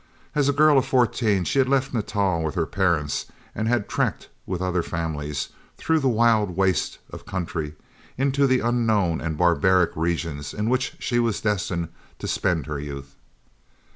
As 0.33 0.49
a 0.49 0.51
girl 0.51 0.79
of 0.79 0.85
fourteen 0.87 1.43
she 1.43 1.59
had 1.59 1.69
left 1.69 1.93
Natal 1.93 2.41
with 2.41 2.55
her 2.55 2.65
parents 2.65 3.27
and 3.53 3.67
had 3.67 3.87
"trekked," 3.87 4.29
with 4.47 4.59
other 4.59 4.81
families, 4.81 5.49
through 5.77 5.99
the 5.99 6.09
wild 6.09 6.57
waste 6.57 6.97
of 7.11 7.27
country, 7.27 7.75
into 8.17 8.47
the 8.47 8.61
unknown 8.61 9.21
and 9.21 9.37
barbaric 9.37 9.91
regions 9.95 10.55
in 10.55 10.69
which 10.71 10.95
she 10.97 11.19
was 11.19 11.39
destined 11.41 11.89
to 12.17 12.27
spend 12.27 12.65
her 12.65 12.79
youth. 12.79 13.13